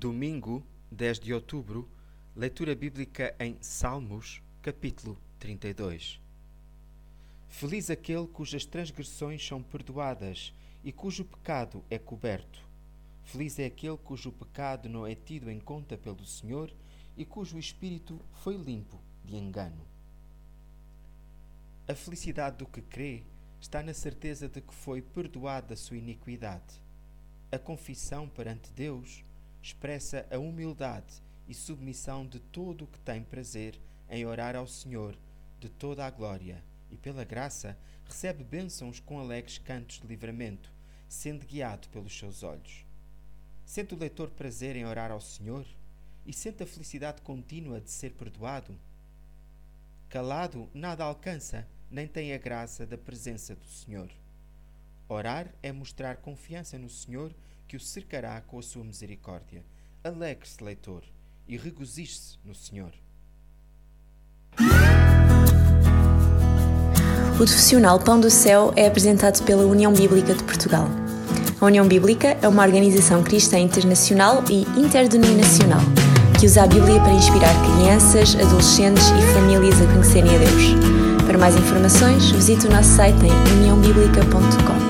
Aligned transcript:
Domingo, 0.00 0.64
10 0.90 1.20
de 1.20 1.34
outubro, 1.34 1.86
leitura 2.34 2.74
bíblica 2.74 3.36
em 3.38 3.58
Salmos, 3.60 4.40
capítulo 4.62 5.18
32. 5.38 6.18
Feliz 7.50 7.90
aquele 7.90 8.26
cujas 8.26 8.64
transgressões 8.64 9.46
são 9.46 9.62
perdoadas 9.62 10.54
e 10.82 10.90
cujo 10.90 11.22
pecado 11.22 11.84
é 11.90 11.98
coberto. 11.98 12.64
Feliz 13.24 13.58
é 13.58 13.66
aquele 13.66 13.98
cujo 13.98 14.32
pecado 14.32 14.88
não 14.88 15.06
é 15.06 15.14
tido 15.14 15.50
em 15.50 15.60
conta 15.60 15.98
pelo 15.98 16.24
Senhor 16.24 16.72
e 17.14 17.26
cujo 17.26 17.58
espírito 17.58 18.18
foi 18.36 18.56
limpo 18.56 18.98
de 19.22 19.36
engano. 19.36 19.84
A 21.86 21.94
felicidade 21.94 22.56
do 22.56 22.66
que 22.66 22.80
crê 22.80 23.22
está 23.60 23.82
na 23.82 23.92
certeza 23.92 24.48
de 24.48 24.62
que 24.62 24.72
foi 24.72 25.02
perdoada 25.02 25.74
a 25.74 25.76
sua 25.76 25.98
iniquidade. 25.98 26.80
A 27.52 27.58
confissão 27.58 28.26
perante 28.26 28.72
Deus 28.72 29.22
expressa 29.62 30.26
a 30.30 30.38
humildade 30.38 31.22
e 31.46 31.54
submissão 31.54 32.26
de 32.26 32.38
todo 32.38 32.84
o 32.84 32.86
que 32.86 32.98
tem 33.00 33.22
prazer 33.22 33.78
em 34.08 34.24
orar 34.24 34.56
ao 34.56 34.66
Senhor 34.66 35.16
de 35.58 35.68
toda 35.68 36.06
a 36.06 36.10
glória 36.10 36.62
e 36.90 36.96
pela 36.96 37.24
graça 37.24 37.76
recebe 38.04 38.42
bênçãos 38.42 38.98
com 38.98 39.20
alegres 39.20 39.58
cantos 39.58 40.00
de 40.00 40.06
livramento, 40.06 40.72
sendo 41.08 41.46
guiado 41.46 41.88
pelos 41.88 42.16
seus 42.16 42.42
olhos. 42.42 42.84
Sente 43.64 43.94
o 43.94 43.98
leitor 43.98 44.30
prazer 44.30 44.74
em 44.74 44.84
orar 44.84 45.12
ao 45.12 45.20
Senhor 45.20 45.64
e 46.26 46.32
sente 46.32 46.62
a 46.62 46.66
felicidade 46.66 47.22
contínua 47.22 47.80
de 47.80 47.90
ser 47.90 48.12
perdoado? 48.12 48.76
Calado 50.08 50.68
nada 50.74 51.04
alcança, 51.04 51.68
nem 51.90 52.06
tem 52.06 52.32
a 52.32 52.38
graça 52.38 52.84
da 52.84 52.98
presença 52.98 53.54
do 53.54 53.66
Senhor. 53.66 54.10
Orar 55.08 55.52
é 55.62 55.70
mostrar 55.70 56.16
confiança 56.16 56.78
no 56.78 56.88
Senhor 56.88 57.32
que 57.70 57.76
o 57.76 57.80
cercará 57.80 58.40
com 58.40 58.58
a 58.58 58.62
sua 58.62 58.82
misericórdia. 58.82 59.62
Alegre-se, 60.02 60.60
leitor, 60.60 61.04
e 61.46 61.56
regozije-se 61.56 62.36
no 62.44 62.52
Senhor. 62.52 62.90
O 67.32 67.36
profissional 67.36 68.00
Pão 68.00 68.18
do 68.18 68.28
Céu 68.28 68.72
é 68.74 68.88
apresentado 68.88 69.44
pela 69.44 69.64
União 69.64 69.92
Bíblica 69.92 70.34
de 70.34 70.42
Portugal. 70.42 70.88
A 71.60 71.66
União 71.66 71.86
Bíblica 71.86 72.36
é 72.42 72.48
uma 72.48 72.64
organização 72.64 73.22
cristã 73.22 73.60
internacional 73.60 74.42
e 74.50 74.62
interdenominacional 74.76 75.80
que 76.40 76.46
usa 76.46 76.64
a 76.64 76.66
Bíblia 76.66 76.98
para 77.00 77.12
inspirar 77.12 77.54
crianças, 77.76 78.34
adolescentes 78.34 79.04
e 79.10 79.32
famílias 79.32 79.80
a 79.80 79.86
conhecerem 79.92 80.34
a 80.34 80.38
Deus. 80.38 81.24
Para 81.24 81.38
mais 81.38 81.54
informações, 81.54 82.32
visite 82.32 82.66
o 82.66 82.70
nosso 82.70 82.96
site 82.96 83.20
em 83.24 83.58
uniãobíblica.com. 83.58 84.89